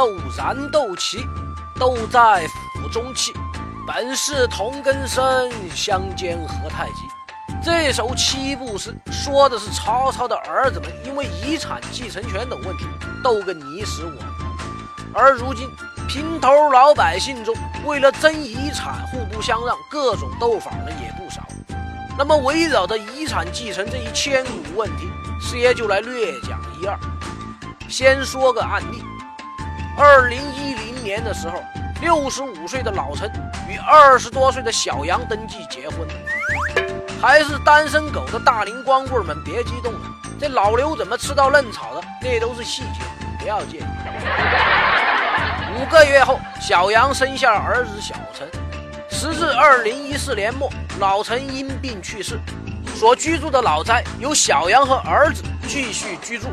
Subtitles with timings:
[0.00, 1.26] 斗燃斗气，
[1.78, 3.34] 斗在釜中泣。
[3.86, 7.02] 本是同根生，相煎何太急。
[7.62, 12.86] 这首七步诗说的是曹操的儿子们因为遗产继承权等问题
[13.22, 15.68] 斗个你死我活，而如今
[16.08, 21.42] 平头老百姓中为了争遗产互不相让，各种斗法呢也不少。
[22.16, 26.98] 那么围绕着遗产继承这一千古问题，师爷就来略讲一二。
[27.86, 29.02] 先说个案例：
[30.02, 31.62] 二零一零年的时候。
[32.00, 33.30] 六十五岁的老陈
[33.68, 36.08] 与二十多岁的小杨登记结婚，
[37.20, 40.00] 还是单身狗的大龄光棍们别激动了，
[40.40, 42.00] 这老刘怎么吃到嫩草的？
[42.22, 43.02] 那都是细节，
[43.38, 43.84] 不要介意。
[45.76, 48.48] 五个月后，小杨生下儿子小陈。
[49.10, 52.40] 时至二零一四年末，老陈因病去世，
[52.94, 56.46] 所居住的老宅由小杨和儿子继续居住。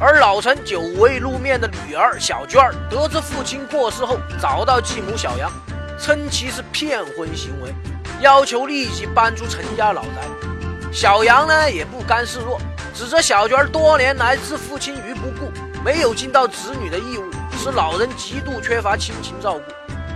[0.00, 5.50] 而老陈久未露面的女儿小娟儿得知父亲过世后，找到继母小杨，
[5.98, 7.72] 称其是骗婚行为，
[8.20, 10.90] 要求立即搬出陈家老宅。
[10.92, 12.60] 小杨呢也不甘示弱，
[12.92, 15.52] 指责小娟儿多年来置父亲于不顾，
[15.84, 19.62] 没有尽到子女的义务，使老人极度缺乏亲情照顾。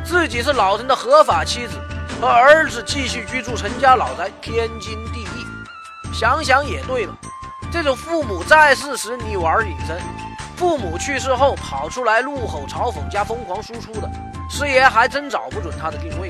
[0.05, 1.75] 自己是老陈的合法妻子，
[2.21, 5.47] 和儿子继续居住陈家老宅，天经地义。
[6.13, 7.15] 想想也对了。
[7.71, 9.99] 这种父母在世时你玩隐身，
[10.57, 14.11] 父母去世后跑出来怒吼嘲讽加疯狂输出的，
[14.49, 16.29] 师爷还真找不准他的定位。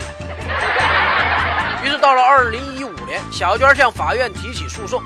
[1.85, 5.01] 于是到了二零一五年，小娟向法院提起诉讼，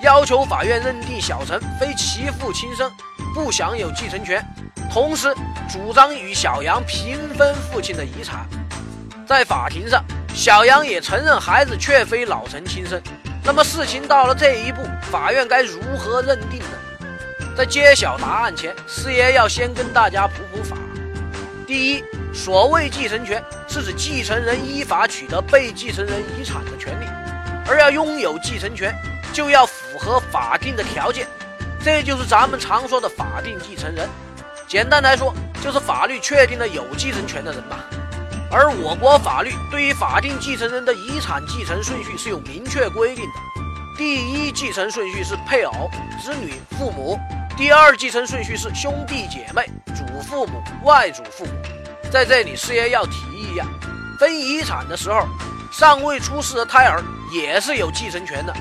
[0.00, 2.92] 要求法院认定小陈非其父亲生，
[3.34, 4.46] 不享有继承权，
[4.92, 5.34] 同时
[5.70, 8.46] 主张与小杨平分父亲的遗产。
[9.26, 13.02] 在法庭上，小杨也承认孩子确非老陈亲生。
[13.48, 17.06] 那么事情到了这一步，法院该如何认定呢？
[17.56, 20.76] 在揭晓答案前，师爷要先跟大家普普法。
[21.66, 22.04] 第一，
[22.34, 27.06] 所谓继承权，是指继承人依法取得被继承人遗产的权利，
[27.66, 28.94] 而要拥有继承权，
[29.32, 31.26] 就要符合法定的条件，
[31.82, 34.06] 这就是咱们常说的法定继承人。
[34.66, 35.32] 简单来说，
[35.64, 37.82] 就是法律确定了有继承权的人吧。
[38.50, 43.32] 而我国法律对于法定继承人的遗产继承顺序是有明确规定的，
[43.96, 45.90] 第一继承顺序是配偶、
[46.22, 47.18] 子女、父母；
[47.56, 51.52] 第二继承顺序是兄弟姐妹、祖父母、外祖父母。
[52.10, 53.66] 在这里，师爷要提一下，
[54.18, 55.28] 分遗产的时候，
[55.70, 58.56] 尚未出世的胎儿也是有继承权的。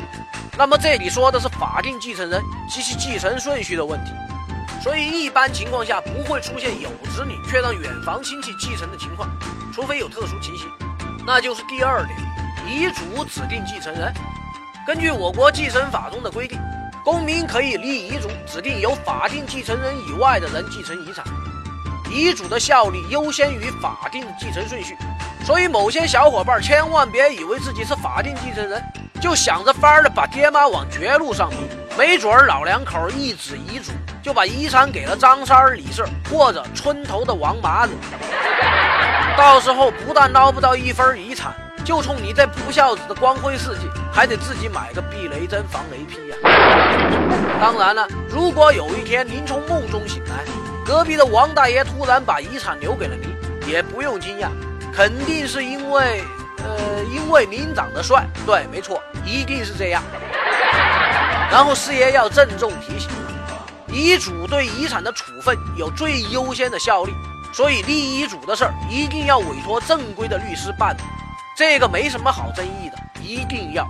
[0.58, 4.12] 那么这里说的是法定继承人及其继承顺序的问题，
[4.82, 9.30] 所以一般情况下不会出现有子女却让远房亲戚继承的情况。
[9.74, 10.68] 除非有特殊情形，
[11.26, 12.18] 那就是第二点，
[12.68, 14.12] 遗嘱指定继承人。
[14.88, 16.60] 根据我国继承法中的规定，
[17.04, 21.24] 公民可以立遗嘱指定由法定继承人以外的人继承遗产，
[22.12, 24.96] 遗嘱的效力优先于法定继承顺序。
[25.46, 28.84] 所以，某些小伙伴千万别以为自己是法定继承人，
[29.22, 31.58] 就想着法儿的把爹妈往绝路上逼，
[31.98, 33.92] 没准儿老两口一纸遗嘱
[34.22, 37.94] 就把遗产给了张三、李四或者村头的王麻子。
[39.36, 41.52] 到时候不但捞不到一分遗产，
[41.84, 46.38] 就冲你这不孝子的光辉事迹，还得自己买个避雷针防雷劈呀！
[47.60, 50.44] 当然了，如果有一天您从梦中醒来，
[50.86, 53.36] 隔壁的王大爷突然把遗产留给了您，
[53.68, 54.50] 也不用惊讶，
[54.94, 56.22] 肯定是因为，
[56.58, 58.24] 呃，因为您长得帅。
[58.46, 60.04] 对，没错，一定是这样。
[61.50, 63.10] 然后师爷要郑重提醒，
[63.88, 67.14] 遗嘱对遗产的处分有最优先的效力。
[67.54, 71.02] 所以立遗嘱的事儿一定要委托正规的律师办理，
[71.56, 73.88] 这个没什么好争议的，一定要。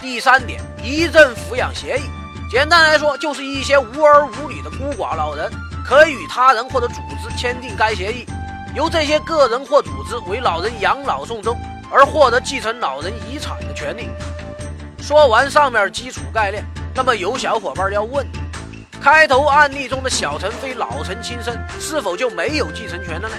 [0.00, 2.02] 第三点，遗赠抚养协议，
[2.50, 5.50] 简单来说就是一些无儿无女的孤寡老人
[5.84, 8.26] 可以与他人或者组织签订该协议，
[8.76, 11.58] 由这些个人或组织为老人养老送终，
[11.90, 14.10] 而获得继承老人遗产的权利。
[15.00, 18.26] 说完上面基础概念，那么有小伙伴要问。
[19.00, 23.34] 开头案例中的小陈非老陈亲生，是否就没有继承权了呢？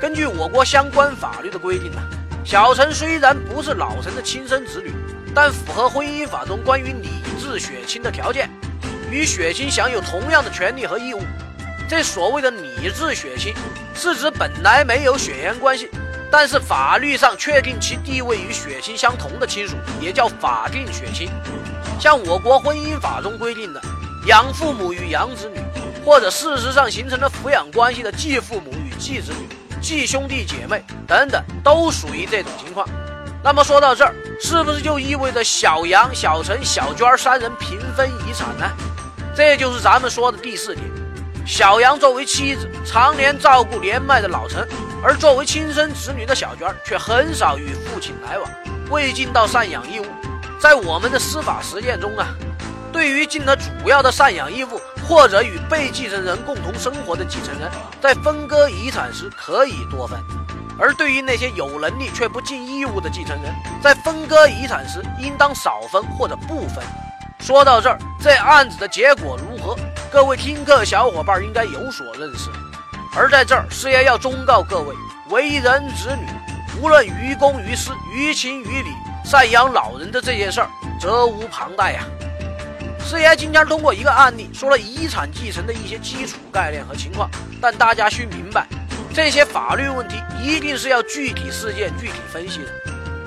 [0.00, 2.00] 根据我国相关法律的规定呢，
[2.44, 4.94] 小陈虽然不是老陈的亲生子女，
[5.34, 8.48] 但符合婚姻法中关于拟制血亲的条件，
[9.10, 11.20] 与血亲享有同样的权利和义务。
[11.88, 13.52] 这所谓的拟制血亲，
[13.94, 15.90] 是指本来没有血缘关系，
[16.30, 21.28] 但是法律上确定其地位与血亲相同的亲属，也叫法定血亲。
[22.00, 23.80] 像我国婚姻法中规定的。
[24.26, 25.60] 养父母与养子女，
[26.04, 29.48] 或者事实上形成了抚养关系的继父母与继子女、
[29.80, 32.86] 继兄弟姐妹等等，都属于这种情况。
[33.42, 38.70] 那么说到这儿，是不是就意味着小杨、小陈、小娟三人平分遗产呢？
[39.34, 40.84] 这就是咱们说的第四点，
[41.46, 44.66] 小杨作为妻子，常年照顾年迈的老陈，
[45.02, 48.50] 而作为亲生子女的小娟却很少与父亲来往，
[48.90, 50.06] 未尽到赡养义务。
[50.60, 52.28] 在我们的司法实践中啊，
[52.92, 54.78] 对于尽了主要的赡养义务
[55.08, 60.18] 或者与被继承人共同生活的继承人，在分割遗产时可以多分；
[60.78, 66.84] 而对于那些有能力却不尽义务的继承人，在分割遗产时应当少分或者不分。
[67.38, 69.74] 说到这儿，这案子的结果如何？
[70.12, 72.50] 各位听课小伙伴应该有所认识。
[73.16, 74.94] 而在这儿，师爷要忠告各位：
[75.30, 76.26] 为人子女，
[76.82, 78.90] 无论于公于私、于情于理。
[79.24, 80.68] 赡养老人的这件事儿，
[81.00, 82.04] 责无旁贷呀。
[82.98, 87.30] 师爷今天通过一个案例，说了遗产继承的一些基础概念和情况，
[87.60, 88.66] 但大家需明白，
[89.14, 92.66] 这些法律问题一定是要具体事件具体分析的。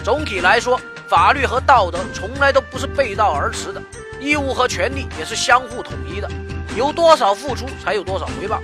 [0.04, 3.82] 总体来说，法律和道德从来都不是背道而驰的，
[4.20, 6.30] 义务和权利也是相互统一的，
[6.76, 8.62] 有多少付出才有多少回报。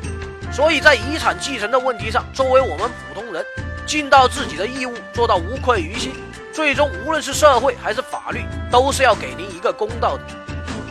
[0.52, 3.46] 所以在遗产继承的问题上，作为我们普通人，
[3.86, 6.14] 尽到自己的义务，做到无愧于心。
[6.60, 10.24] 最终，无论是社会还是法律，都是要给您一个公道的。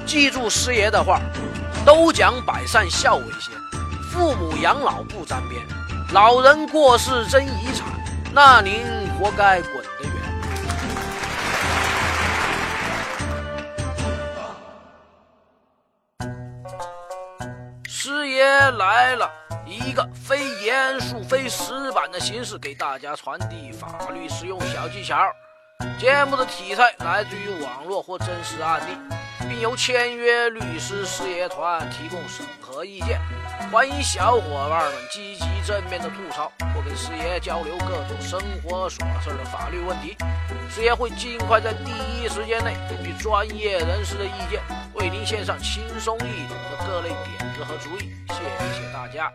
[0.06, 1.20] 记住师爷的话，
[1.84, 3.54] 都讲百善孝为先，
[4.10, 5.62] 父母养老不沾边，
[6.14, 7.86] 老人过世争遗产，
[8.32, 8.80] 那您
[9.18, 10.12] 活该滚得远。
[17.86, 19.30] 师爷来了，
[19.66, 25.14] 一个非严肃、非死板的形式，给大家传递法律实用小技巧。
[25.98, 28.96] 节目的题材来自于网络或真实案例，
[29.48, 33.20] 并由签约律师事业团提供审核意见。
[33.72, 40.16] 欢迎小伙伴们积极正面的吐槽或跟师爷交流各种生活琐事的法律问题，
[40.70, 44.62] 师爷会尽快在第一时间内根据专业人士的意见，
[44.94, 48.10] 为您献上轻松易懂的各类点子和主意。
[48.28, 48.34] 谢
[48.72, 49.32] 谢大家。